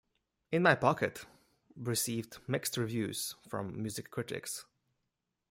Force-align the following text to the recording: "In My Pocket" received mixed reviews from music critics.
"In 0.51 0.63
My 0.63 0.73
Pocket" 0.73 1.27
received 1.75 2.39
mixed 2.47 2.75
reviews 2.75 3.35
from 3.47 3.79
music 3.83 4.09
critics. 4.09 4.65